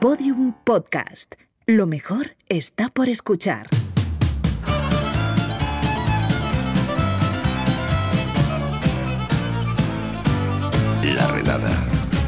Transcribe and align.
Podium 0.00 0.54
Podcast. 0.64 1.36
Lo 1.66 1.86
mejor 1.86 2.36
está 2.48 2.90
por 2.90 3.08
escuchar. 3.08 3.66
La 11.02 11.28
redada. 11.28 11.70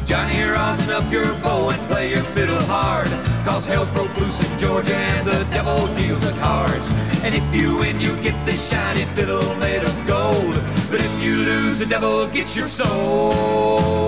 Johnny, 0.05 0.41
rosin 0.43 0.89
up 0.89 1.11
your 1.11 1.31
bow 1.43 1.69
and 1.69 1.79
play 1.87 2.09
your 2.09 2.23
fiddle 2.33 2.59
hard. 2.67 3.09
Cause 3.45 3.67
hell's 3.67 3.91
broke 3.91 4.15
loose 4.17 4.41
in 4.41 4.57
Georgia 4.57 4.95
and 4.95 5.27
the 5.27 5.45
devil 5.51 5.87
deals 5.95 6.21
the 6.21 6.33
cards. 6.39 6.89
And 7.23 7.35
if 7.35 7.45
you 7.55 7.77
win, 7.77 7.99
you 8.01 8.15
get 8.23 8.33
this 8.45 8.69
shiny 8.69 9.05
fiddle 9.13 9.55
made 9.57 9.83
of 9.83 10.07
gold. 10.07 10.55
But 10.89 11.01
if 11.01 11.23
you 11.23 11.35
lose, 11.35 11.79
the 11.79 11.85
devil 11.85 12.25
gets 12.27 12.57
your 12.57 12.65
soul. 12.65 13.98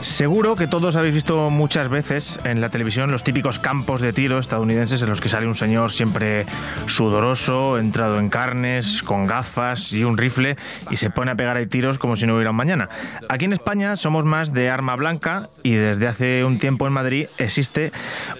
Seguro 0.00 0.54
que 0.54 0.68
todos 0.68 0.94
habéis 0.94 1.14
visto 1.14 1.50
muchas 1.50 1.88
veces 1.88 2.38
en 2.44 2.60
la 2.60 2.68
televisión 2.68 3.10
los 3.10 3.24
típicos 3.24 3.58
campos 3.58 4.00
de 4.00 4.12
tiro 4.12 4.38
estadounidenses 4.38 5.02
en 5.02 5.08
los 5.08 5.20
que 5.20 5.28
sale 5.28 5.46
un 5.46 5.56
señor 5.56 5.90
siempre 5.90 6.46
sudoroso, 6.86 7.78
entrado 7.78 8.20
en 8.20 8.30
carnes, 8.30 9.02
con 9.02 9.26
gafas 9.26 9.92
y 9.92 10.04
un 10.04 10.16
rifle 10.16 10.56
y 10.90 10.96
se 10.96 11.10
pone 11.10 11.32
a 11.32 11.34
pegar 11.34 11.56
ahí 11.56 11.66
tiros 11.66 11.98
como 11.98 12.14
si 12.14 12.26
no 12.26 12.36
hubiera 12.36 12.50
un 12.52 12.56
mañana. 12.56 12.88
Aquí 13.28 13.46
en 13.46 13.52
España 13.52 13.96
somos 13.96 14.24
más 14.24 14.52
de 14.52 14.70
arma 14.70 14.94
blanca 14.94 15.48
y 15.64 15.74
desde 15.74 16.06
hace 16.06 16.44
un 16.44 16.58
tiempo 16.60 16.86
en 16.86 16.92
Madrid 16.92 17.26
existe 17.38 17.90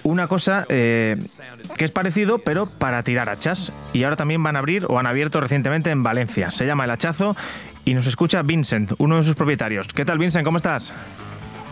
una 0.03 0.27
cosa 0.27 0.65
eh, 0.69 1.17
que 1.77 1.85
es 1.85 1.91
parecido 1.91 2.39
pero 2.39 2.67
para 2.67 3.03
tirar 3.03 3.29
hachas 3.29 3.73
y 3.91 4.03
ahora 4.03 4.15
también 4.15 4.41
van 4.41 4.55
a 4.55 4.59
abrir 4.59 4.85
o 4.87 4.97
han 4.97 5.07
abierto 5.07 5.41
recientemente 5.41 5.91
en 5.91 6.03
Valencia. 6.03 6.51
Se 6.51 6.65
llama 6.65 6.85
El 6.85 6.91
Hachazo 6.91 7.35
y 7.83 7.93
nos 7.93 8.07
escucha 8.07 8.41
Vincent, 8.43 8.93
uno 8.97 9.17
de 9.17 9.23
sus 9.23 9.35
propietarios. 9.35 9.87
¿Qué 9.89 10.05
tal 10.05 10.17
Vincent? 10.17 10.45
¿Cómo 10.45 10.57
estás? 10.57 10.93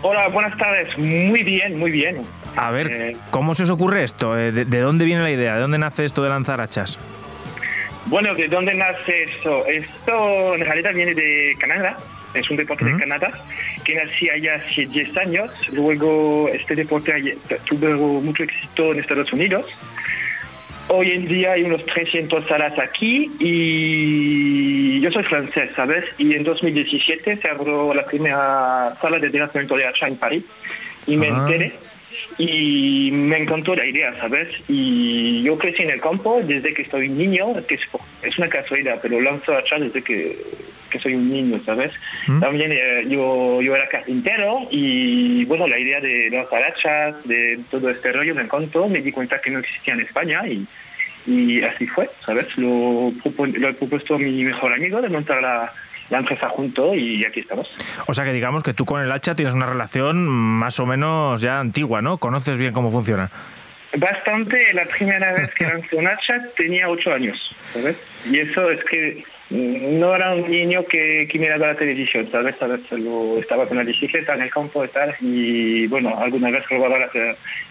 Hola, 0.02 0.28
buenas 0.30 0.56
tardes. 0.58 0.96
Muy 0.98 1.44
bien, 1.44 1.78
muy 1.80 1.92
bien. 1.92 2.18
A 2.56 2.72
ver, 2.72 2.88
Eh, 2.92 3.18
¿cómo 3.32 3.56
se 3.56 3.64
os 3.64 3.70
ocurre 3.70 4.04
esto? 4.04 4.38
Eh, 4.38 4.52
¿De, 4.52 4.66
de 4.66 4.80
dónde 4.80 5.06
viene 5.06 5.22
la 5.22 5.32
idea? 5.32 5.56
¿De 5.56 5.62
dónde 5.62 5.78
nace 5.78 6.06
esto 6.06 6.24
de 6.24 6.30
lanzar 6.30 6.62
hachas? 6.62 6.98
Bueno, 8.06 8.34
¿de 8.36 8.48
dónde 8.48 8.74
nace 8.74 9.24
esto? 9.24 9.66
Esto 9.66 10.56
en 10.56 10.62
realidad 10.62 10.94
viene 10.94 11.14
de 11.14 11.56
Canadá. 11.60 11.98
Es 12.34 12.50
un 12.52 12.58
deporte 12.58 12.86
de 12.86 12.98
Canadá 12.98 13.32
que 13.84 13.96
nació 13.96 14.34
allá 14.34 14.56
hace 14.56 14.86
10 14.86 15.18
años. 15.18 15.50
Luego 15.72 16.48
este 16.50 16.76
deporte 16.76 17.38
tuvo 17.66 18.22
mucho 18.22 18.44
éxito 18.44 18.92
en 18.94 19.00
Estados 19.00 19.32
Unidos. 19.34 19.66
Hoy 20.90 21.12
en 21.12 21.28
día 21.28 21.52
hay 21.52 21.64
unos 21.64 21.84
300 21.86 22.48
salas 22.48 22.78
aquí 22.80 23.30
y 23.40 25.00
yo 25.02 25.12
soy 25.12 25.24
francés, 25.24 25.70
¿sabes? 25.76 26.06
Y 26.18 26.34
en 26.34 26.44
2017 26.44 27.36
se 27.38 27.50
abrió 27.50 27.94
la 27.94 28.04
primera 28.06 28.96
sala 28.96 29.20
de 29.20 29.26
entrenamiento 29.28 29.76
de 29.76 29.86
hacha 29.86 30.08
en 30.08 30.16
París 30.16 30.50
y 31.06 31.18
me 31.18 31.28
Ah. 31.28 31.40
enteré 31.40 31.74
y 32.38 33.10
me 33.12 33.38
encantó 33.38 33.76
la 33.76 33.86
idea, 33.86 34.14
¿sabes? 34.20 34.50
Y 34.68 35.42
yo 35.42 35.58
crecí 35.58 35.84
en 35.84 35.90
el 35.90 36.02
campo 36.02 36.40
desde 36.44 36.74
que 36.74 36.86
soy 36.86 37.10
niño, 37.10 37.54
que 37.68 37.76
es, 37.76 38.38
una 38.38 38.48
casualidad, 38.48 39.00
pero 39.02 39.20
lanzo 39.20 39.56
hacha 39.56 39.80
desde 39.80 40.04
que, 40.04 40.38
que 40.90 41.00
soy 41.00 41.16
un 41.16 41.32
niño, 41.32 41.60
¿sabes? 41.66 41.92
También 42.40 42.72
eh, 42.72 43.06
yo, 43.08 43.62
yo 43.62 43.76
era 43.76 43.88
carpintero 43.88 44.68
y 44.70 45.46
bueno, 45.46 45.68
la 45.68 45.80
idea 45.80 46.00
de 46.00 46.30
lanzar 46.30 46.64
hachas, 46.64 47.28
de 47.28 47.60
todo 47.72 47.90
este 47.90 48.12
rollo 48.12 48.36
me 48.36 48.44
encantó, 48.44 48.88
me 48.88 49.02
di 49.02 49.12
cuenta 49.12 49.42
que 49.42 49.50
no 49.50 49.60
existía 49.60 49.96
en 49.96 50.02
España 50.02 50.48
y, 50.48 50.68
y 51.26 51.64
así 51.64 51.88
fue, 51.88 52.08
¿sabes? 52.26 52.56
Lo, 52.58 53.12
lo 53.36 53.70
he 53.70 53.74
propuesto 53.74 54.16
a 54.16 54.20
mi 54.20 54.44
mejor 54.44 54.74
amigo 54.74 55.02
de 55.02 55.10
montar 55.10 55.42
la, 55.42 55.74
la 56.10 56.20
empresa 56.20 56.50
junto 56.50 56.96
y 56.96 57.26
aquí 57.26 57.42
estamos. 57.42 57.70
O 58.08 58.14
sea 58.14 58.26
que 58.26 58.34
digamos 58.34 58.64
que 58.64 58.74
tú 58.74 58.86
con 58.86 59.02
el 59.02 59.12
hacha 59.12 59.36
tienes 59.36 59.54
una 59.54 59.66
relación 59.66 60.26
más 60.26 60.80
o 60.80 60.86
menos 60.86 61.42
ya 61.42 61.60
antigua, 61.60 62.02
¿no? 62.02 62.18
Conoces 62.18 62.58
bien 62.58 62.74
cómo 62.74 62.92
funciona. 62.92 63.30
Bastante, 63.96 64.58
la 64.74 64.84
primera 64.86 65.34
vez 65.34 65.54
que 65.54 65.64
lancé 65.64 65.96
un 65.96 66.08
hacha 66.08 66.42
tenía 66.56 66.90
ocho 66.90 67.14
años, 67.14 67.38
¿sabes? 67.74 67.96
Y 68.30 68.40
eso 68.40 68.70
es 68.70 68.84
que 68.84 69.24
mm, 69.50 70.00
no 70.00 70.14
era 70.14 70.36
un 70.36 70.52
niño 70.52 70.86
que, 70.86 71.28
que 71.32 71.40
miraba 71.40 71.68
la 71.68 71.76
televisión, 71.76 72.30
¿sabes? 72.30 72.56
¿sabes? 72.60 72.82
Lo, 72.92 73.40
estaba 73.40 73.66
con 73.66 73.78
la 73.78 73.84
bicicleta 73.84 74.36
en 74.36 74.42
el 74.42 74.50
campo 74.50 74.84
y 74.84 74.90
tal, 74.90 75.16
y 75.22 75.88
bueno, 75.88 76.18
alguna 76.20 76.52
vez 76.52 76.68
robaba 76.70 77.00
las 77.00 77.12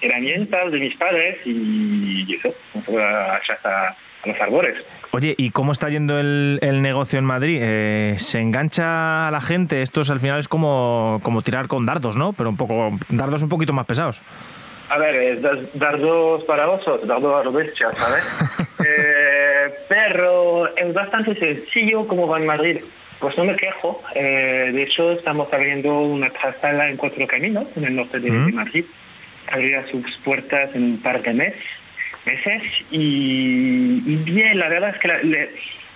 herramientas 0.01 0.73
de 0.73 0.81
mis 0.81 0.97
padres 0.97 1.39
y, 1.45 2.35
eso, 2.35 2.55
lanzaba 2.75 3.37
hachas 3.37 3.65
a 3.67 3.97
los 4.27 4.41
árboles. 4.41 4.77
Oye, 5.13 5.35
¿y 5.39 5.51
cómo 5.51 5.73
está 5.73 5.89
yendo 5.89 6.19
el, 6.19 6.59
el 6.63 6.83
negocio 6.83 7.19
en 7.19 7.25
Madrid? 7.25 7.59
Eh, 7.63 8.15
¿Se 8.19 8.39
engancha 8.41 9.29
a 9.29 9.31
la 9.31 9.41
gente? 9.41 9.83
Esto 9.83 10.01
es, 10.03 10.11
al 10.11 10.21
final 10.21 10.39
es 10.41 10.49
como, 10.49 11.21
como 11.23 11.43
tirar 11.43 11.69
con 11.69 11.87
dardos, 11.87 12.17
¿no? 12.17 12.33
Pero 12.33 12.51
un 12.51 12.57
poco 12.57 12.91
dardos 13.09 13.43
un 13.43 13.49
poquito 13.49 13.73
más 13.73 13.87
pesados. 13.87 14.21
A 14.89 14.99
ver, 14.99 15.15
es 15.17 15.43
dar- 15.43 15.59
dardos 15.75 16.45
para 16.45 16.69
osos, 16.69 17.07
dardos 17.07 17.47
a 17.47 17.51
bestia, 17.51 17.93
¿sabes? 17.93 18.25
Eh, 18.79 19.71
pero 19.89 20.69
es 20.77 20.93
bastante 20.95 21.35
sencillo 21.35 22.07
como 22.07 22.29
va 22.29 22.39
en 22.39 22.47
Madrid. 22.47 22.81
Pues 23.19 23.37
no 23.39 23.45
me 23.45 23.57
quejo. 23.57 24.03
Eh, 24.15 24.71
de 24.73 24.83
hecho, 24.83 25.13
estamos 25.13 25.53
abriendo 25.53 25.99
una 26.01 26.31
sala 26.61 26.89
en 26.91 26.97
Cuatro 26.97 27.27
Caminos, 27.27 27.67
en 27.75 27.85
el 27.85 27.97
norte 27.97 28.21
de, 28.21 28.31
de 28.31 28.53
Madrid. 28.53 28.85
Abrirá 29.51 29.87
sus 29.89 30.05
puertas 30.25 30.71
en 30.75 30.83
un 30.85 30.99
par 31.03 31.23
de 31.23 31.33
meses. 31.33 31.61
Meses 32.27 32.63
y, 32.91 34.03
y 34.05 34.17
bien, 34.25 34.59
la 34.59 34.69
verdad 34.69 34.91
es 34.95 35.01
que 35.01 35.09
la- 35.09 35.23
le- 35.23 35.51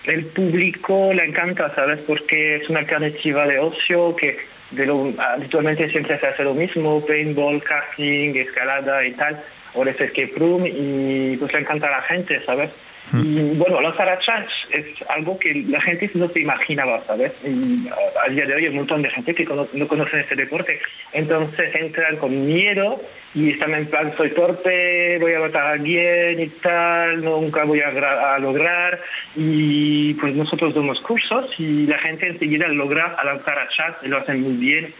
el 0.05 0.25
público 0.25 1.11
le 1.13 1.23
encanta, 1.25 1.73
¿sabes? 1.75 1.99
Porque 2.07 2.55
es 2.55 2.69
una 2.69 2.79
alternativa 2.79 3.45
de 3.45 3.59
ocio 3.59 4.15
que 4.15 4.37
de 4.71 4.85
lo, 4.85 5.13
habitualmente 5.19 5.89
siempre 5.89 6.17
se 6.17 6.25
hace 6.27 6.43
lo 6.43 6.53
mismo, 6.55 7.05
paintball, 7.05 7.61
karting, 7.61 8.35
escalada 8.37 9.05
y 9.05 9.11
tal, 9.11 9.39
o 9.73 9.83
de 9.85 9.91
escape 9.91 10.31
room, 10.37 10.65
y 10.65 11.35
pues 11.37 11.53
le 11.53 11.59
encanta 11.59 11.87
a 11.87 11.91
la 11.91 12.01
gente, 12.03 12.39
¿sabes? 12.45 12.69
Y 13.13 13.55
bueno, 13.57 13.81
los 13.81 13.99
arachas 13.99 14.45
es 14.71 14.85
algo 15.09 15.37
que 15.37 15.53
la 15.67 15.81
gente 15.81 16.09
no 16.13 16.29
se 16.29 16.39
imaginaba, 16.39 17.01
¿sabes? 17.05 17.33
Y 17.43 17.87
a, 17.89 17.95
a 18.25 18.29
día 18.29 18.45
de 18.45 18.53
hoy 18.55 18.63
hay 18.63 18.69
un 18.69 18.75
montón 18.77 19.01
de 19.01 19.09
gente 19.09 19.35
que 19.35 19.45
no 19.45 19.87
conocen 19.87 20.19
ese 20.21 20.35
deporte. 20.35 20.79
Entonces 21.11 21.75
entran 21.75 22.17
con 22.17 22.45
miedo 22.45 23.01
y 23.35 23.49
están 23.51 23.73
en 23.75 23.87
plan, 23.87 24.13
soy 24.15 24.29
torpe, 24.31 25.17
voy 25.19 25.33
a 25.33 25.39
matar 25.39 25.63
a 25.67 25.71
alguien 25.71 26.39
y 26.39 26.47
tal, 26.61 27.21
nunca 27.23 27.63
voy 27.65 27.81
a, 27.81 27.91
gra- 27.91 28.35
a 28.35 28.39
lograr. 28.39 28.99
Y 29.35 30.13
pues 30.15 30.33
nosotros 30.35 30.73
damos 30.73 30.99
cursos 31.01 31.49
y 31.59 31.87
la 31.87 31.97
gente 31.99 32.27
enseguida 32.27 32.67
logra 32.69 33.15
a 33.17 33.25
lanzar 33.25 33.57
arachas 33.57 33.97
y 34.03 34.07
lo 34.07 34.17
hacen 34.19 34.41
muy 34.41 34.53
bien. 34.53 34.93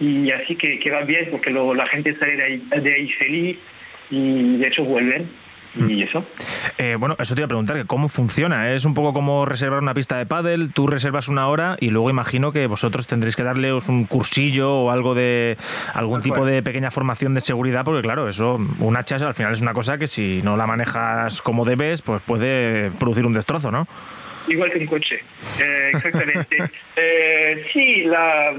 Y 0.00 0.30
así 0.30 0.54
que, 0.56 0.78
que 0.78 0.90
va 0.90 1.02
bien 1.02 1.28
porque 1.30 1.50
lo- 1.50 1.74
la 1.74 1.86
gente 1.86 2.14
sale 2.14 2.36
de 2.36 2.42
ahí, 2.44 2.62
de 2.80 2.94
ahí 2.94 3.08
feliz 3.12 3.58
y 4.10 4.56
de 4.56 4.66
hecho 4.68 4.84
vuelven. 4.84 5.28
Y 5.86 6.02
eso. 6.02 6.24
Eh, 6.78 6.96
bueno, 6.98 7.14
eso 7.18 7.34
te 7.34 7.40
iba 7.40 7.46
a 7.46 7.48
preguntar, 7.48 7.76
que 7.76 7.84
¿cómo 7.84 8.08
funciona? 8.08 8.72
Es 8.72 8.84
un 8.84 8.94
poco 8.94 9.12
como 9.12 9.44
reservar 9.44 9.80
una 9.80 9.94
pista 9.94 10.16
de 10.18 10.26
pádel, 10.26 10.72
tú 10.72 10.86
reservas 10.86 11.28
una 11.28 11.48
hora 11.48 11.76
y 11.80 11.90
luego 11.90 12.10
imagino 12.10 12.52
que 12.52 12.66
vosotros 12.66 13.06
tendréis 13.06 13.36
que 13.36 13.42
darles 13.42 13.88
un 13.88 14.04
cursillo 14.06 14.72
o 14.72 14.90
algo 14.90 15.14
de 15.14 15.56
algún 15.94 16.22
tipo 16.22 16.44
de 16.44 16.62
pequeña 16.62 16.90
formación 16.90 17.34
de 17.34 17.40
seguridad, 17.40 17.84
porque 17.84 18.02
claro, 18.02 18.28
eso, 18.28 18.58
un 18.78 18.96
hacha 18.96 19.16
al 19.16 19.34
final 19.34 19.52
es 19.52 19.60
una 19.60 19.72
cosa 19.72 19.98
que 19.98 20.06
si 20.06 20.40
no 20.42 20.56
la 20.56 20.66
manejas 20.66 21.42
como 21.42 21.64
debes, 21.64 22.02
pues 22.02 22.22
puede 22.22 22.90
producir 22.92 23.26
un 23.26 23.32
destrozo, 23.34 23.70
¿no? 23.70 23.86
Igual 24.48 24.70
que 24.72 24.78
un 24.78 24.86
coche, 24.86 25.16
Eh, 25.60 25.90
exactamente. 25.94 26.56
Eh, 27.00 27.64
sí, 27.72 28.02
la, 28.04 28.52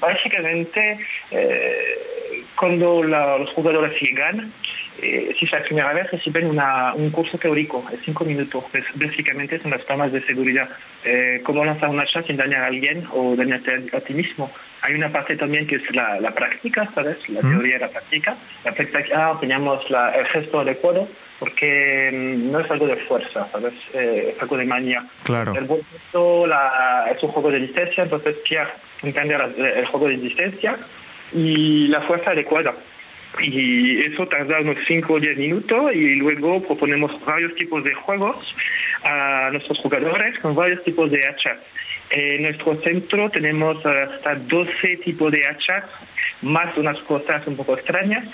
básicamente 0.00 0.98
eh, 1.30 2.44
cuando 2.54 3.02
la- 3.02 3.38
los 3.38 3.50
jugadores 3.50 4.00
llegan, 4.00 4.52
eh, 5.02 5.34
si 5.38 5.44
es 5.46 5.52
la 5.52 5.62
primera 5.62 5.92
vez, 5.92 6.10
reciben 6.10 6.46
una, 6.46 6.92
un 6.94 7.10
curso 7.10 7.38
teórico 7.38 7.84
de 7.90 7.96
cinco 7.98 8.24
minutos. 8.24 8.64
Pues, 8.70 8.84
básicamente 8.94 9.58
son 9.60 9.70
las 9.70 9.84
tomas 9.86 10.12
de 10.12 10.20
seguridad. 10.22 10.68
Eh, 11.04 11.40
cómo 11.44 11.64
lanzar 11.64 11.88
una 11.90 12.02
hacha 12.02 12.22
sin 12.22 12.36
dañar 12.36 12.62
a 12.62 12.66
alguien 12.66 13.04
o 13.12 13.34
dañarte 13.36 13.96
a, 13.96 14.00
ti 14.00 14.12
mismo. 14.14 14.50
Hay 14.82 14.94
una 14.94 15.10
parte 15.10 15.36
también 15.36 15.66
que 15.66 15.76
es 15.76 15.94
la, 15.94 16.20
la 16.20 16.32
práctica, 16.32 16.88
¿sabes? 16.94 17.16
La 17.28 17.40
teoría 17.40 17.76
y 17.76 17.80
la 17.80 17.88
práctica. 17.88 18.36
La 18.64 18.72
práctica 18.72 19.36
tenemos 19.40 19.90
la, 19.90 20.10
el 20.14 20.26
gesto 20.26 20.60
adecuado 20.60 21.08
porque 21.38 22.10
mm, 22.12 22.50
no 22.52 22.60
es 22.60 22.70
algo 22.70 22.86
de 22.86 22.96
fuerza, 22.96 23.46
¿sabes? 23.50 23.72
Eh, 23.94 24.34
es 24.36 24.42
algo 24.42 24.56
de 24.58 24.64
manía. 24.66 25.02
Claro. 25.24 25.54
El 25.54 25.64
buen 25.64 25.80
gesto 25.90 26.46
la, 26.46 27.06
es 27.14 27.22
un 27.22 27.30
juego 27.30 27.50
de 27.50 27.60
distancia, 27.60 28.02
entonces 28.04 28.36
Pierre 28.46 28.70
entiende 29.02 29.38
la- 29.38 29.46
el 29.78 29.86
juego 29.86 30.08
de 30.08 30.16
distancia 30.18 30.76
y 31.32 31.88
la 31.88 32.02
fuerza 32.02 32.32
adecuada. 32.32 32.74
Y 33.38 33.98
eso 34.00 34.26
tarda 34.26 34.60
unos 34.60 34.76
5 34.86 35.12
o 35.12 35.20
10 35.20 35.38
minutos 35.38 35.94
y 35.94 36.16
luego 36.16 36.62
proponemos 36.62 37.12
varios 37.24 37.54
tipos 37.54 37.84
de 37.84 37.94
juegos 37.94 38.36
a 39.04 39.50
nuestros 39.52 39.78
jugadores 39.78 40.38
con 40.40 40.54
varios 40.54 40.82
tipos 40.82 41.10
de 41.10 41.20
hachas. 41.26 41.58
En 42.10 42.42
nuestro 42.42 42.74
centro 42.82 43.30
tenemos 43.30 43.84
hasta 43.86 44.34
12 44.34 44.96
tipos 45.04 45.30
de 45.30 45.46
hachas, 45.46 45.84
más 46.42 46.76
unas 46.76 46.98
cosas 47.02 47.46
un 47.46 47.56
poco 47.56 47.74
extrañas 47.74 48.26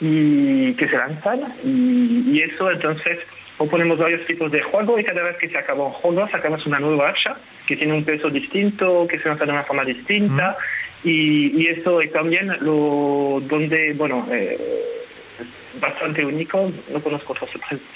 y 0.00 0.74
que 0.74 0.88
se 0.88 0.96
lanzan. 0.96 1.40
Y, 1.64 2.32
y 2.32 2.42
eso 2.42 2.70
entonces 2.70 3.20
proponemos 3.62 3.96
varios 3.96 4.26
tipos 4.26 4.50
de 4.50 4.60
juego 4.60 4.98
y 4.98 5.04
cada 5.04 5.22
vez 5.22 5.36
que 5.36 5.48
se 5.48 5.56
acaba 5.56 5.86
un 5.86 5.92
juego 5.92 6.28
sacamos 6.28 6.66
una 6.66 6.80
nueva 6.80 7.10
hacha 7.10 7.36
que 7.64 7.76
tiene 7.76 7.94
un 7.94 8.04
peso 8.04 8.28
distinto, 8.28 9.06
que 9.08 9.20
se 9.20 9.28
lanza 9.28 9.44
de 9.44 9.52
una 9.52 9.62
forma 9.62 9.84
distinta. 9.84 10.56
Y, 11.04 11.62
y 11.62 11.66
eso 11.70 12.00
es 12.00 12.12
también 12.12 12.48
lo 12.60 13.40
donde, 13.42 13.92
bueno, 13.94 14.26
eh, 14.32 14.58
bastante 15.80 16.24
único, 16.24 16.72
no 16.92 17.00
conozco 17.00 17.34
otro 17.34 17.46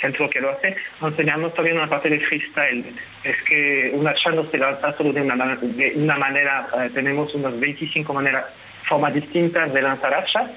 centro 0.00 0.30
que 0.30 0.40
lo 0.40 0.50
hace. 0.50 0.76
Enseñamos 1.02 1.52
también 1.54 1.78
una 1.78 1.88
parte 1.88 2.10
de 2.10 2.20
freestyle, 2.20 2.84
es 3.24 3.42
que 3.42 3.90
una 3.92 4.10
hacha 4.10 4.30
no 4.30 4.48
se 4.48 4.58
lanza 4.58 4.96
solo 4.96 5.12
de 5.12 5.22
una, 5.22 5.56
de 5.56 5.92
una 5.96 6.16
manera, 6.16 6.68
eh, 6.78 6.90
tenemos 6.94 7.34
unas 7.34 7.58
25 7.58 8.14
maneras, 8.14 8.44
formas 8.88 9.12
distintas 9.14 9.72
de 9.72 9.82
lanzar 9.82 10.14
hachas. 10.14 10.48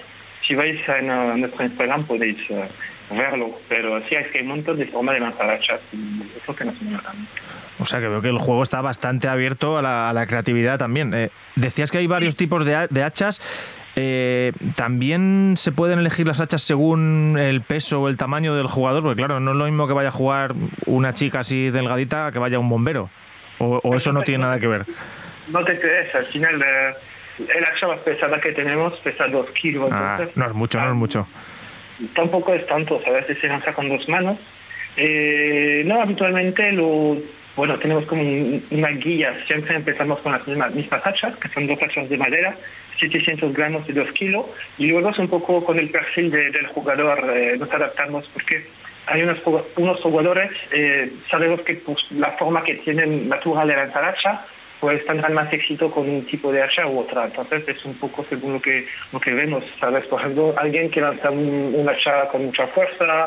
Si 0.47 0.53
vais 0.53 0.79
en 0.87 1.09
uh, 1.09 1.37
nuestro 1.37 1.65
Instagram 1.65 2.05
podéis 2.05 2.37
uh, 2.49 2.65
verlo, 3.09 3.59
pero 3.67 3.99
sí 4.07 4.15
es 4.15 4.27
que 4.27 4.39
hay 4.39 4.43
un 4.43 4.51
montón 4.51 4.77
de 4.77 4.85
formas 4.87 5.15
de 5.15 5.21
lanzar 5.21 5.49
hachas 5.49 5.79
y 5.91 6.21
eso 6.41 6.55
que 6.55 6.65
nos. 6.65 6.75
O 7.79 7.85
sea 7.85 7.99
que 7.99 8.07
veo 8.07 8.21
que 8.21 8.29
el 8.29 8.37
juego 8.37 8.61
está 8.63 8.81
bastante 8.81 9.27
abierto 9.27 9.77
a 9.77 9.81
la, 9.81 10.09
a 10.09 10.13
la 10.13 10.27
creatividad 10.27 10.77
también. 10.77 11.13
Eh, 11.13 11.29
decías 11.55 11.91
que 11.91 11.97
hay 11.99 12.07
varios 12.07 12.35
tipos 12.35 12.65
de, 12.65 12.87
de 12.89 13.03
hachas. 13.03 13.41
Eh, 13.95 14.53
¿También 14.75 15.55
se 15.57 15.71
pueden 15.71 15.99
elegir 15.99 16.27
las 16.27 16.39
hachas 16.39 16.61
según 16.61 17.37
el 17.39 17.61
peso 17.61 18.01
o 18.01 18.07
el 18.07 18.17
tamaño 18.17 18.55
del 18.55 18.67
jugador? 18.67 19.01
Porque 19.01 19.17
claro, 19.17 19.39
no 19.39 19.51
es 19.51 19.57
lo 19.57 19.65
mismo 19.65 19.87
que 19.87 19.93
vaya 19.93 20.09
a 20.09 20.11
jugar 20.11 20.53
una 20.85 21.13
chica 21.13 21.39
así 21.39 21.69
delgadita 21.69 22.31
que 22.31 22.39
vaya 22.39 22.59
un 22.59 22.69
bombero. 22.69 23.09
O, 23.57 23.79
o 23.83 23.95
eso 23.95 24.13
no 24.13 24.21
tiene 24.21 24.43
nada 24.43 24.59
que 24.59 24.67
ver. 24.67 24.85
No 25.49 25.63
te 25.65 25.79
crees, 25.79 26.13
al 26.15 26.25
final 26.27 26.61
eh, 26.61 26.93
el 27.39 27.63
hacha 27.63 27.87
más 27.87 27.99
pesada 27.99 28.39
que 28.39 28.51
tenemos 28.51 28.93
pesa 28.99 29.27
dos 29.27 29.49
kilos. 29.51 29.89
Ah, 29.91 30.11
entonces, 30.11 30.37
no 30.37 30.45
es 30.45 30.53
mucho, 30.53 30.79
no 30.79 30.89
es 30.89 30.95
mucho. 30.95 31.27
Tampoco 32.15 32.53
es 32.53 32.65
tanto, 32.67 33.01
a 33.05 33.09
veces 33.11 33.37
se 33.39 33.47
lanza 33.47 33.73
con 33.73 33.89
dos 33.89 34.07
manos. 34.07 34.37
Eh, 34.97 35.83
no, 35.85 36.01
habitualmente 36.01 36.71
lo, 36.71 37.17
bueno, 37.55 37.77
tenemos 37.79 38.05
como 38.05 38.21
un- 38.21 38.63
una 38.71 38.89
guía, 38.89 39.33
siempre 39.47 39.75
empezamos 39.75 40.19
con 40.19 40.31
las 40.31 40.45
mismas, 40.47 40.73
mismas 40.73 41.05
hachas, 41.05 41.35
que 41.37 41.47
son 41.49 41.67
dos 41.67 41.81
hachas 41.81 42.09
de 42.09 42.17
madera, 42.17 42.55
700 42.99 43.53
gramos 43.53 43.87
y 43.87 43.93
2 43.93 44.11
kilos, 44.11 44.45
y 44.77 44.87
luego 44.87 45.09
es 45.09 45.17
un 45.19 45.29
poco 45.29 45.63
con 45.63 45.77
el 45.79 45.89
perfil 45.89 46.31
de- 46.31 46.51
del 46.51 46.67
jugador, 46.67 47.31
eh, 47.35 47.55
nos 47.57 47.71
adaptamos, 47.71 48.27
porque 48.33 48.65
hay 49.07 49.23
unos, 49.23 49.37
unos 49.77 49.99
jugadores, 50.01 50.51
eh, 50.71 51.11
sabemos 51.29 51.61
que 51.61 51.75
pues, 51.75 51.97
la 52.11 52.31
forma 52.31 52.63
que 52.63 52.75
tienen 52.75 53.29
natural 53.29 53.67
de 53.67 53.75
lanzar 53.75 54.03
hacha, 54.05 54.45
pues 54.79 55.05
tendrán 55.05 55.33
más 55.33 55.51
éxito 55.51 55.91
con 55.91 56.09
un 56.09 56.25
tipo 56.25 56.51
de 56.51 56.61
hacha 56.63 56.87
u 56.87 56.99
otra. 56.99 57.25
Entonces 57.25 57.67
es 57.67 57.83
un 57.85 57.95
poco 57.95 58.25
según 58.29 58.53
lo 58.53 58.61
que, 58.61 58.87
lo 59.11 59.19
que 59.19 59.31
vemos, 59.33 59.63
¿sabes? 59.79 60.05
Por 60.07 60.21
ejemplo, 60.21 60.53
alguien 60.57 60.89
que 60.89 61.01
lanza 61.01 61.29
un, 61.31 61.85
hacha 61.89 62.27
con 62.29 62.45
mucha 62.45 62.65
fuerza, 62.67 63.25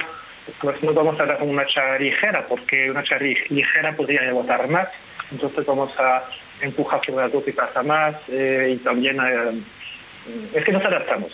pues 0.60 0.82
no 0.82 0.92
vamos 0.94 1.20
a 1.20 1.26
dar 1.26 1.42
una 1.42 1.62
hacha 1.62 1.98
ligera, 1.98 2.46
porque 2.48 2.90
una 2.90 3.00
hacha 3.00 3.18
li- 3.18 3.36
ligera 3.50 3.94
podría 3.94 4.20
rebotar 4.22 4.66
más. 4.68 4.88
Entonces 5.30 5.64
vamos 5.66 5.92
a 5.98 6.24
empujar 6.60 7.00
sobre 7.04 7.24
algo 7.24 7.44
que 7.44 7.52
pasa 7.52 7.82
más 7.82 8.14
eh, 8.28 8.74
y 8.74 8.76
también 8.78 9.18
eh, 9.20 9.60
es 10.54 10.64
que 10.64 10.72
nos 10.72 10.84
adaptamos. 10.84 11.30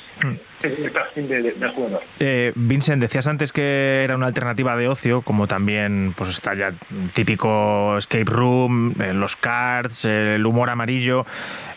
Es 0.62 0.78
el 0.78 0.90
perfil 0.90 1.28
de- 1.28 1.42
de- 1.42 1.52
del 1.52 1.70
jugador. 1.70 2.02
Eh, 2.20 2.52
Vincent, 2.54 3.00
decías 3.02 3.26
antes 3.28 3.52
que 3.52 4.02
era 4.04 4.14
una 4.16 4.26
alternativa 4.26 4.76
de 4.76 4.88
ocio, 4.88 5.22
como 5.22 5.46
también 5.46 6.14
pues 6.16 6.30
está 6.30 6.54
ya 6.54 6.72
típico 7.14 7.96
escape 7.98 8.24
room, 8.24 8.94
eh, 9.00 9.12
los 9.12 9.36
cards, 9.36 10.04
eh, 10.04 10.34
el 10.36 10.46
humor 10.46 10.70
amarillo. 10.70 11.24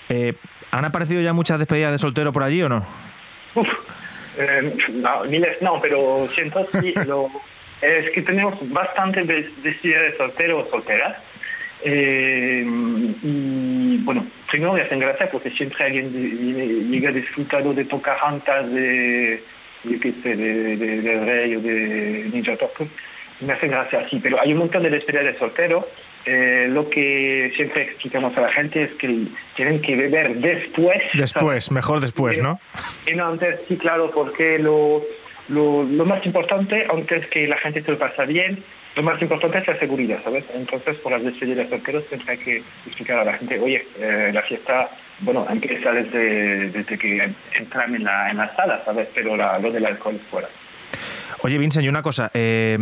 Eh, 0.09 0.33
¿Han 0.71 0.85
aparecido 0.85 1.21
ya 1.21 1.33
muchas 1.33 1.59
despedidas 1.59 1.91
de 1.91 1.97
soltero 1.97 2.31
por 2.31 2.43
allí 2.43 2.61
o 2.63 2.69
no? 2.69 2.85
Uf, 3.55 3.67
eh, 4.37 4.73
no, 4.93 5.25
miles 5.25 5.61
no, 5.61 5.79
pero 5.81 6.27
cientos 6.33 6.67
sí. 6.81 6.93
Lo, 7.05 7.29
es 7.81 8.09
que 8.11 8.21
tenemos 8.21 8.55
bastante 8.71 9.23
des- 9.23 9.61
despedidas 9.63 10.03
de 10.11 10.17
solteros 10.17 10.67
o 10.67 10.71
solteras. 10.71 11.17
Eh, 11.83 12.63
y 13.23 13.97
bueno, 14.03 14.25
primero 14.51 14.73
me 14.73 14.81
hacen 14.81 14.99
gracia 14.99 15.29
porque 15.31 15.49
siempre 15.51 15.83
alguien 15.85 16.11
de- 16.13 16.83
llega 16.91 17.11
disfrutado 17.11 17.73
de 17.73 17.85
Pocahontas, 17.85 18.69
de, 18.71 19.41
sé, 19.83 20.35
de, 20.35 20.75
de, 20.75 21.01
de 21.01 21.25
Rey 21.25 21.55
o 21.55 21.61
de 21.61 22.29
Ninja 22.33 22.55
Turtle. 22.57 22.87
Me 23.39 23.53
hacen 23.53 23.71
gracia 23.71 23.99
así, 24.05 24.19
pero 24.21 24.39
hay 24.39 24.51
un 24.53 24.59
montón 24.59 24.83
de 24.83 24.89
despedidas 24.91 25.25
de 25.25 25.39
solteros. 25.39 25.85
Eh, 26.23 26.67
lo 26.69 26.87
que 26.87 27.51
siempre 27.55 27.81
explicamos 27.83 28.37
a 28.37 28.41
la 28.41 28.51
gente 28.51 28.83
es 28.83 28.91
que 28.93 29.23
tienen 29.55 29.81
que 29.81 29.95
beber 29.95 30.35
después. 30.35 31.01
Después, 31.13 31.71
mejor 31.71 31.99
después, 32.01 32.37
¿no? 32.39 32.59
Y 33.07 33.15
no, 33.15 33.27
antes 33.29 33.61
sí, 33.67 33.77
claro, 33.77 34.11
porque 34.13 34.59
lo, 34.59 35.01
lo, 35.49 35.81
lo 35.83 36.05
más 36.05 36.23
importante, 36.25 36.85
antes 36.93 37.25
que 37.29 37.47
la 37.47 37.57
gente 37.57 37.81
se 37.81 37.91
lo 37.91 37.97
pasa 37.97 38.25
bien, 38.25 38.63
lo 38.95 39.03
más 39.03 39.21
importante 39.21 39.59
es 39.59 39.67
la 39.67 39.79
seguridad, 39.79 40.19
¿sabes? 40.23 40.45
Entonces, 40.53 40.97
por 40.97 41.11
las 41.11 41.23
despedidas 41.23 41.69
solteros 41.69 42.03
siempre 42.09 42.31
hay 42.33 42.37
que 42.37 42.63
explicar 42.85 43.19
a 43.19 43.25
la 43.25 43.33
gente, 43.33 43.59
oye, 43.59 43.85
eh, 43.99 44.31
la 44.33 44.41
fiesta, 44.41 44.89
bueno, 45.19 45.45
empieza 45.49 45.91
desde, 45.91 46.69
desde 46.69 46.97
que 46.97 47.29
entran 47.53 47.95
en 47.95 48.03
la, 48.03 48.29
en 48.29 48.37
la 48.37 48.55
sala, 48.55 48.81
¿sabes? 48.83 49.07
Pero 49.13 49.37
la, 49.37 49.57
lo 49.59 49.71
del 49.71 49.85
alcohol 49.85 50.15
es 50.15 50.21
fuera. 50.29 50.47
Oye, 51.43 51.57
Vincent, 51.57 51.85
y 51.85 51.89
una 51.89 52.03
cosa. 52.03 52.29
eh, 52.33 52.77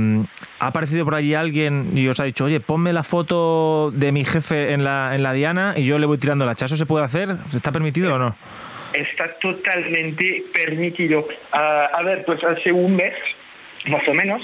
¿Ha 0.60 0.68
aparecido 0.68 1.06
por 1.06 1.16
allí 1.16 1.34
alguien 1.34 1.92
y 1.96 2.08
os 2.08 2.20
ha 2.20 2.26
dicho, 2.26 2.46
oye, 2.46 2.60
ponme 2.60 2.92
la 2.92 3.04
foto 3.04 3.92
de 3.92 4.12
mi 4.12 4.26
jefe 4.26 4.74
en 4.74 4.84
la, 4.84 5.16
en 5.16 5.24
la 5.24 5.32
diana 5.32 5.74
y 5.78 5.86
yo 5.86 5.98
le 5.98 6.06
voy 6.06 6.18
tirando 6.18 6.44
la 6.46 6.52
hacha? 6.52 6.66
¿Eso 6.66 6.76
se 6.76 6.86
puede 6.86 7.06
hacer? 7.06 7.30
¿Se 7.50 7.58
está 7.58 7.72
permitido 7.72 8.16
o 8.16 8.18
no? 8.18 8.36
está 8.94 9.28
totalmente 9.40 10.44
permitido. 10.54 11.28
Ah, 11.52 11.90
a 11.94 12.04
ver, 12.04 12.26
pues 12.26 12.44
hace 12.44 12.72
un 12.72 12.96
mes, 12.96 13.14
más 13.88 14.08
o 14.08 14.14
menos, 14.14 14.42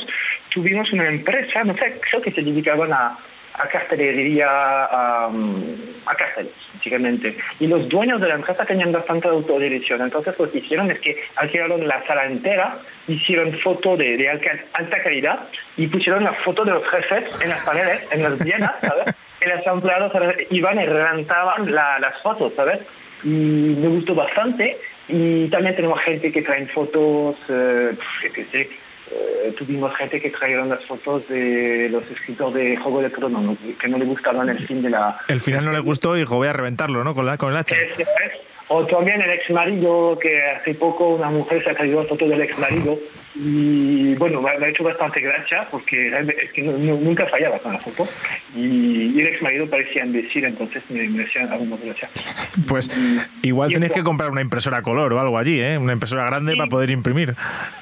tuvimos 0.55 0.91
una 0.93 1.09
empresa, 1.09 1.65
no 1.65 1.75
sé, 1.75 1.99
creo 2.09 2.21
que 2.21 2.31
se 2.31 2.41
dedicaban 2.41 2.91
a, 2.93 3.17
a 3.53 3.67
cartelería, 3.67 4.47
a, 4.49 5.25
a 5.27 6.15
carteles, 6.15 6.53
básicamente. 6.73 7.37
Y 7.59 7.67
los 7.67 7.89
dueños 7.89 8.21
de 8.21 8.29
la 8.29 8.35
empresa 8.35 8.65
tenían 8.65 8.93
bastante 8.93 9.27
autodirección. 9.27 10.01
Entonces 10.01 10.33
lo 10.39 10.49
que 10.49 10.59
hicieron 10.59 10.89
es 10.91 10.99
que 11.01 11.21
alquilaron 11.35 11.85
la 11.85 12.01
sala 12.07 12.25
entera, 12.25 12.77
hicieron 13.05 13.51
foto 13.59 13.97
de, 13.97 14.15
de 14.15 14.29
alta, 14.29 14.51
alta 14.71 15.03
calidad 15.03 15.39
y 15.75 15.87
pusieron 15.87 16.23
la 16.23 16.33
foto 16.33 16.63
de 16.63 16.71
los 16.71 16.87
jefes 16.87 17.25
en 17.41 17.49
las 17.49 17.65
paredes, 17.65 18.01
en 18.11 18.23
las 18.23 18.39
dianas, 18.39 18.73
¿sabes? 18.79 19.13
Y 19.45 19.47
los 19.47 19.67
empleados 19.67 20.13
iban 20.49 20.79
y 20.79 20.85
reventaban 20.87 21.71
la, 21.75 21.99
las 21.99 22.19
fotos, 22.21 22.53
¿sabes? 22.55 22.79
y 23.25 23.27
me 23.27 23.87
gustó 23.89 24.15
bastante. 24.15 24.77
Y 25.07 25.47
también 25.49 25.75
tenemos 25.75 25.99
gente 26.01 26.31
que 26.31 26.41
traen 26.41 26.67
fotos, 26.69 27.35
eh, 27.49 27.91
qué 28.33 28.45
sé, 28.45 28.69
eh, 29.11 29.53
tuvimos 29.57 29.95
gente 29.95 30.19
que 30.19 30.29
trajeron 30.31 30.69
las 30.69 30.83
fotos 30.85 31.27
de 31.27 31.89
los 31.89 32.03
escritores 32.09 32.53
de 32.53 32.77
Juego 32.77 33.01
de 33.01 33.09
Tronos, 33.09 33.41
¿no? 33.43 33.57
que 33.79 33.87
no 33.87 33.97
le 33.97 34.05
gustaban 34.05 34.49
el 34.49 34.65
fin 34.67 34.81
de 34.81 34.89
la... 34.89 35.19
El 35.27 35.39
final 35.39 35.65
no 35.65 35.71
le 35.71 35.79
gustó 35.79 36.15
y 36.15 36.21
dijo, 36.21 36.35
voy 36.35 36.47
a 36.47 36.53
reventarlo, 36.53 37.03
¿no? 37.03 37.13
Con, 37.13 37.25
la, 37.25 37.37
con 37.37 37.51
el 37.51 37.57
hacha. 37.57 37.75
Es. 37.75 38.07
O 38.67 38.83
también 38.87 39.21
el 39.21 39.29
ex 39.29 39.47
marido, 39.51 40.17
que 40.19 40.41
hace 40.41 40.73
poco 40.73 41.09
una 41.09 41.29
mujer 41.29 41.63
se 41.63 41.69
ha 41.69 41.75
traído 41.75 42.01
la 42.01 42.09
foto 42.09 42.27
del 42.27 42.41
ex 42.41 42.57
marido. 42.59 42.97
Y 43.35 44.15
bueno, 44.15 44.41
me 44.41 44.49
ha 44.49 44.69
hecho 44.69 44.83
bastante 44.83 45.19
gracia 45.21 45.67
porque 45.69 46.07
es 46.07 46.51
que 46.51 46.63
nunca 46.63 47.27
fallaba 47.27 47.59
con 47.59 47.73
la 47.73 47.79
foto. 47.79 48.07
Y, 48.55 49.11
y 49.15 49.21
el 49.21 49.27
ex 49.27 49.41
marido 49.43 49.69
parecía 49.69 50.03
imbécil, 50.05 50.45
entonces 50.45 50.81
me, 50.89 51.07
me 51.09 51.25
hacían 51.25 51.51
alguna 51.51 51.75
gracia. 51.83 52.09
Pues 52.67 52.89
igual 53.43 53.71
tenéis 53.71 53.91
que 53.93 54.03
comprar 54.03 54.31
una 54.31 54.41
impresora 54.41 54.81
color 54.81 55.13
o 55.13 55.19
algo 55.19 55.37
allí, 55.37 55.61
¿eh? 55.61 55.77
Una 55.77 55.93
impresora 55.93 56.25
grande 56.25 56.53
Sí. 56.53 56.57
para 56.57 56.69
poder 56.69 56.89
imprimir. 56.89 57.35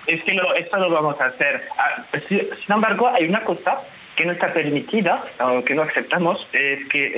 Es 0.07 0.21
que 0.23 0.33
lo, 0.33 0.53
esto 0.55 0.77
lo 0.77 0.89
vamos 0.91 1.19
a 1.21 1.25
hacer. 1.27 1.61
Ah, 1.77 2.03
si- 2.27 2.39
sin 2.39 2.75
embargo, 2.75 3.07
hay 3.07 3.25
una 3.25 3.41
cosa 3.41 3.77
que 4.15 4.25
no 4.25 4.33
está 4.33 4.53
permitida, 4.53 5.23
o 5.39 5.63
que 5.63 5.73
no 5.73 5.81
aceptamos, 5.83 6.47
es 6.53 6.85
que 6.87 7.11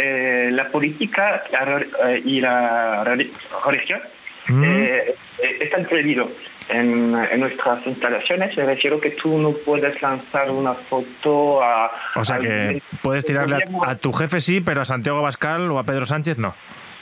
eh, 0.47 0.51
la 0.51 0.69
política 0.69 1.43
la 1.51 1.81
eh, 2.11 2.21
y 2.25 2.39
la 2.41 3.03
reli- 3.03 3.31
religión 3.65 4.01
Mm. 4.47 4.63
eh, 4.63 5.15
eh, 5.41 5.57
están 5.61 5.85
prohibidos 5.85 6.29
en, 6.69 7.15
en 7.31 7.39
nuestras 7.39 7.83
instalaciones. 7.87 8.55
Me 8.55 8.63
refiero 8.63 9.01
que 9.01 9.09
tú 9.09 9.39
no 9.39 9.53
puedes 9.53 9.99
lanzar 10.03 10.51
una 10.51 10.75
foto 10.75 11.63
a... 11.63 11.91
O 12.15 12.23
sea 12.23 12.37
que 12.37 12.79
puedes 13.01 13.25
tirarle 13.25 13.55
a, 13.55 13.89
a 13.89 13.95
tu 13.95 14.13
jefe 14.13 14.39
sí, 14.39 14.61
pero 14.61 14.81
a 14.81 14.85
Santiago 14.85 15.23
Bascal 15.23 15.71
o 15.71 15.79
a 15.79 15.83
Pedro 15.83 16.05
Sánchez 16.05 16.37
no. 16.37 16.53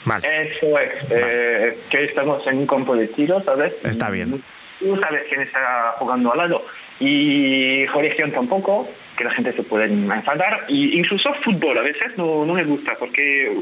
Vale. 0.06 0.26
Eso 0.26 0.78
es, 0.78 0.92
eh, 1.10 1.78
que 1.90 2.04
estamos 2.04 2.46
en 2.46 2.56
un 2.60 2.66
campo 2.66 2.96
de 2.96 3.08
tiro, 3.08 3.42
¿sabes? 3.42 3.74
Está 3.84 4.08
bien. 4.08 4.42
Tú 4.78 4.96
sabes 4.98 5.24
quién 5.28 5.42
está 5.42 5.94
jugando 5.98 6.32
al 6.32 6.38
lado. 6.38 6.64
Y 7.00 7.86
religión 7.86 8.30
tampoco, 8.30 8.88
que 9.16 9.24
la 9.24 9.30
gente 9.30 9.52
se 9.52 9.62
puede 9.62 9.86
enfadar. 9.86 10.64
Y 10.68 10.98
incluso 10.98 11.32
fútbol, 11.42 11.78
a 11.78 11.82
veces 11.82 12.16
no, 12.16 12.44
no 12.44 12.54
me 12.54 12.64
gusta, 12.64 12.94
porque 12.98 13.56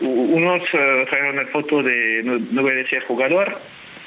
unos 0.00 0.62
eh, 0.72 1.06
traen 1.08 1.38
una 1.38 1.46
foto 1.46 1.82
de, 1.82 2.22
no, 2.24 2.38
no 2.50 2.62
voy 2.62 2.72
a 2.72 2.76
decir 2.76 3.02
jugador, 3.06 3.58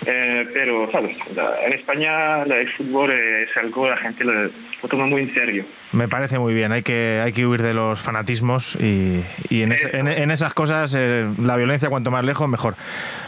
eh, 0.05 0.47
pero, 0.53 0.89
¿sabes? 0.91 1.17
La- 1.35 1.55
en 1.65 1.73
España 1.73 2.45
la- 2.45 2.57
el 2.59 2.69
fútbol 2.73 3.11
es 3.11 3.55
algo, 3.57 3.89
la 3.89 3.97
gente 3.97 4.23
lo, 4.23 4.33
lo 4.43 4.49
toma 4.89 5.05
muy 5.07 5.23
en 5.23 5.33
serio. 5.33 5.65
Me 5.93 6.07
parece 6.07 6.37
muy 6.39 6.53
bien. 6.53 6.71
Hay 6.71 6.83
que, 6.83 7.21
hay 7.23 7.31
que 7.33 7.45
huir 7.45 7.61
de 7.61 7.73
los 7.73 8.01
fanatismos 8.01 8.77
y, 8.79 9.23
y 9.49 9.61
en, 9.63 9.71
ese- 9.71 9.95
en- 9.97 10.07
en 10.07 10.31
esas 10.31 10.53
cosas 10.53 10.93
eh, 10.97 11.25
la 11.41 11.55
violencia 11.57 11.89
cuanto 11.89 12.11
más 12.11 12.23
lejos 12.23 12.47
mejor. 12.49 12.75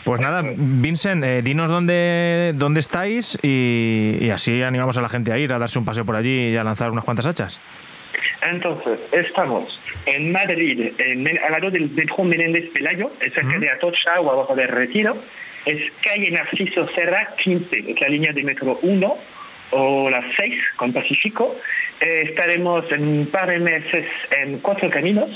Pues 0.04 0.22
nada, 0.22 0.44
Vincent, 0.56 1.24
eh, 1.24 1.42
dinos 1.42 1.70
dónde, 1.70 2.52
dónde 2.56 2.80
estáis 2.80 3.38
y, 3.42 4.18
y 4.22 4.30
así 4.30 4.62
animamos 4.64 4.98
a 4.98 5.02
la 5.02 5.10
gente 5.10 5.32
a 5.32 5.38
ir, 5.38 5.52
a 5.54 5.60
darse 5.60 5.80
un 5.80 5.86
paseo 5.86 6.06
por 6.06 6.16
allí 6.16 6.50
y 6.50 6.58
a 6.58 6.64
lanzar 6.64 6.92
unas 6.92 7.04
cuantas 7.06 7.26
hachas. 7.26 7.60
Entonces, 8.50 9.00
estamos 9.12 9.80
en 10.06 10.32
Madrid, 10.32 10.92
en, 10.98 11.28
al 11.44 11.52
lado 11.52 11.72
del 11.72 11.90
metro 11.90 12.24
Menéndez 12.24 12.70
Pelayo, 12.72 13.12
es 13.20 13.34
cerca 13.34 13.58
de 13.58 13.70
Atocha 13.70 14.20
o 14.22 14.32
abajo 14.32 14.56
del 14.56 14.68
Retiro. 14.70 15.18
Es 15.68 15.92
calle 16.02 16.32
Narciso 16.32 16.88
Serra 16.96 17.28
15, 17.44 17.92
es 17.92 18.00
la 18.00 18.08
línea 18.08 18.32
de 18.32 18.42
metro 18.42 18.80
1. 18.82 19.18
o 19.72 20.10
las 20.10 20.24
6 20.38 20.56
con 20.78 20.94
Pacífico. 20.94 21.58
Eh, 22.00 22.30
estaremos 22.30 22.90
en 22.90 23.06
un 23.06 23.26
par 23.28 23.50
de 23.50 23.60
meses 23.60 24.06
en 24.32 24.60
Cuatro 24.60 24.90
Caminos 24.90 25.30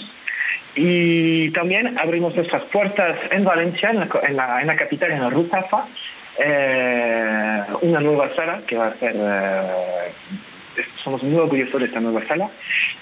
y 0.74 1.52
también 1.52 2.00
abrimos 2.00 2.34
nuestras 2.34 2.64
puertas 2.64 3.18
en 3.30 3.44
Valencia, 3.44 3.90
en 3.90 4.38
la, 4.38 4.76
capital, 4.78 5.12
en 5.12 5.20
la 5.20 5.30
Ruzafa, 5.30 5.86
eh, 6.40 7.64
una 7.82 8.00
nueva 8.00 8.34
sala 8.34 8.62
que 8.66 8.78
va 8.78 8.88
a 8.88 8.96
ser... 9.00 9.16
Somos 11.04 11.24
muy 11.24 11.36
orgullosos 11.40 11.80
de 11.80 11.88
esta 11.88 12.00
nueva 12.00 12.26
sala 12.28 12.50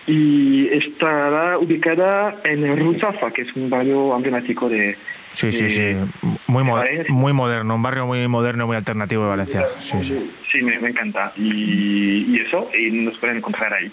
y 0.07 0.67
estará 0.67 1.57
ubicada 1.57 2.35
en 2.43 2.77
Ruzafa, 2.77 3.31
que 3.31 3.43
es 3.43 3.55
un 3.55 3.69
barrio 3.69 4.15
emblemático 4.15 4.69
de, 4.69 4.95
Sí, 5.33 5.51
sí, 5.51 5.69
sí. 5.69 5.95
Muy, 6.47 6.63
muy 7.07 7.33
moderno, 7.33 7.75
un 7.75 7.83
barrio 7.83 8.05
muy 8.05 8.27
moderno, 8.27 8.65
muy 8.65 8.75
alternativo 8.75 9.23
de 9.23 9.29
Valencia. 9.29 9.67
Sí, 9.77 10.03
sí. 10.03 10.31
sí 10.51 10.61
me, 10.61 10.75
encanta. 10.75 11.31
Y, 11.37 12.35
y, 12.35 12.41
eso, 12.45 12.69
y 12.73 12.91
nos 12.91 13.17
pueden 13.19 13.37
encontrar 13.37 13.73
ahí. 13.73 13.91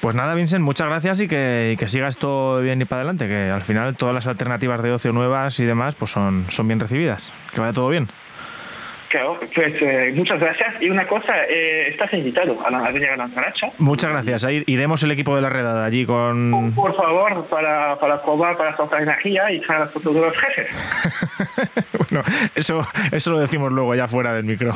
Pues 0.00 0.14
nada, 0.14 0.34
Vincent, 0.34 0.64
muchas 0.64 0.88
gracias 0.88 1.20
y 1.20 1.28
que, 1.28 1.72
y 1.74 1.76
que 1.76 1.88
sigas 1.88 2.16
todo 2.16 2.60
bien 2.60 2.80
y 2.80 2.84
para 2.84 3.02
adelante, 3.02 3.26
que 3.26 3.50
al 3.50 3.62
final 3.62 3.96
todas 3.96 4.14
las 4.14 4.26
alternativas 4.26 4.82
de 4.82 4.92
ocio 4.92 5.12
nuevas 5.12 5.58
y 5.60 5.64
demás 5.64 5.94
pues 5.94 6.10
son, 6.10 6.46
son 6.48 6.68
bien 6.68 6.80
recibidas. 6.80 7.32
Que 7.52 7.60
vaya 7.60 7.72
todo 7.72 7.88
bien. 7.88 8.08
Claro, 9.16 9.40
pues 9.54 9.74
eh, 9.80 10.12
muchas 10.14 10.38
gracias. 10.38 10.76
Y 10.78 10.90
una 10.90 11.06
cosa, 11.06 11.32
eh, 11.48 11.88
estás 11.88 12.12
invitado 12.12 12.58
a, 12.66 12.70
la, 12.70 12.84
a 12.84 12.90
venir 12.90 13.08
a 13.08 13.16
Lanzaracha. 13.16 13.68
Muchas 13.78 14.10
gracias. 14.10 14.44
Ahí 14.44 14.62
iremos 14.66 15.02
el 15.04 15.10
equipo 15.10 15.34
de 15.34 15.40
la 15.40 15.48
redada 15.48 15.86
allí 15.86 16.04
con... 16.04 16.74
Por, 16.74 16.94
favor, 16.94 17.46
para, 17.46 17.98
para 17.98 18.20
probar, 18.20 18.58
para 18.58 18.76
soltar 18.76 19.00
energía 19.00 19.50
y 19.50 19.60
traer 19.60 19.80
las 19.80 19.90
fotos 19.90 20.14
de 20.14 20.20
los 20.20 20.36
jefes. 20.36 20.68
bueno, 22.10 22.24
eso, 22.54 22.86
eso 23.10 23.30
lo 23.30 23.38
decimos 23.38 23.72
luego 23.72 23.94
ya 23.94 24.06
fuera 24.06 24.34
del 24.34 24.44
micro. 24.44 24.72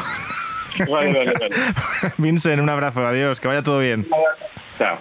vale, 0.88 1.12
vale, 1.12 1.32
vale. 1.38 1.54
Vincent, 2.16 2.62
un 2.62 2.70
abrazo. 2.70 3.06
Adiós. 3.06 3.40
Que 3.40 3.48
vaya 3.48 3.62
todo 3.62 3.80
bien. 3.80 4.06
Chao. 4.78 4.96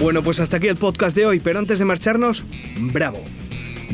Bueno, 0.00 0.24
pues 0.24 0.40
hasta 0.40 0.56
aquí 0.56 0.66
el 0.66 0.76
podcast 0.76 1.16
de 1.16 1.24
hoy, 1.24 1.38
pero 1.38 1.60
antes 1.60 1.78
de 1.78 1.84
marcharnos, 1.84 2.44
bravo. 2.92 3.22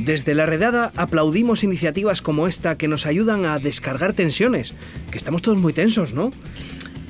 Desde 0.05 0.35
la 0.35 0.47
redada 0.47 0.93
aplaudimos 0.97 1.63
iniciativas 1.63 2.23
como 2.23 2.47
esta 2.47 2.79
que 2.79 2.89
nos 2.89 3.05
ayudan 3.05 3.45
a 3.45 3.59
descargar 3.59 4.15
tensiones, 4.15 4.73
que 5.11 5.19
estamos 5.19 5.43
todos 5.43 5.59
muy 5.59 5.75
tensos, 5.75 6.15
¿no? 6.15 6.31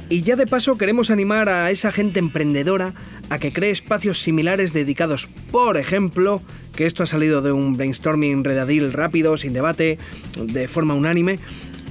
Y 0.08 0.22
ya 0.22 0.34
de 0.34 0.48
paso 0.48 0.76
queremos 0.76 1.10
animar 1.10 1.48
a 1.48 1.70
esa 1.70 1.92
gente 1.92 2.18
emprendedora 2.18 2.94
a 3.28 3.38
que 3.38 3.52
cree 3.52 3.70
espacios 3.70 4.20
similares 4.20 4.72
dedicados, 4.72 5.28
por 5.52 5.76
ejemplo, 5.76 6.42
que 6.74 6.86
esto 6.86 7.04
ha 7.04 7.06
salido 7.06 7.42
de 7.42 7.52
un 7.52 7.76
brainstorming 7.76 8.42
redadil 8.42 8.92
rápido, 8.92 9.36
sin 9.36 9.52
debate, 9.52 9.98
de 10.42 10.66
forma 10.66 10.94
unánime, 10.94 11.38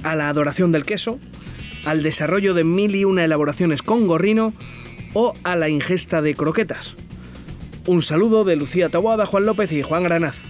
a 0.02 0.16
la 0.16 0.28
adoración 0.28 0.70
del 0.70 0.84
queso, 0.84 1.18
al 1.86 2.02
desarrollo 2.02 2.52
de 2.52 2.64
mil 2.64 2.94
y 2.94 3.06
una 3.06 3.24
elaboraciones 3.24 3.80
con 3.80 4.06
gorrino 4.06 4.52
o 5.14 5.32
a 5.44 5.56
la 5.56 5.70
ingesta 5.70 6.20
de 6.20 6.34
croquetas. 6.34 6.94
Un 7.86 8.02
saludo 8.02 8.44
de 8.44 8.56
Lucía 8.56 8.90
Taboada, 8.90 9.24
Juan 9.24 9.46
López 9.46 9.72
y 9.72 9.80
Juan 9.80 10.02
Granaz. 10.02 10.49